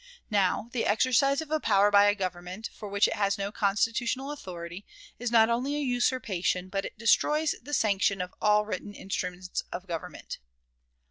Now, 0.31 0.67
the 0.73 0.87
exercise 0.87 1.41
of 1.41 1.51
a 1.51 1.59
power 1.59 1.91
by 1.91 2.11
Government, 2.15 2.71
for 2.73 2.89
which 2.89 3.07
it 3.07 3.13
has 3.13 3.37
no 3.37 3.51
constitutional 3.51 4.31
authority, 4.31 4.83
is 5.19 5.29
not 5.29 5.47
only 5.47 5.75
a 5.75 5.79
usurpation, 5.79 6.69
but 6.69 6.85
it 6.85 6.97
destroys 6.97 7.53
the 7.61 7.71
sanction 7.75 8.19
of 8.19 8.33
all 8.41 8.65
written 8.65 8.95
instruments 8.95 9.61
of 9.71 9.85
government. 9.85 10.39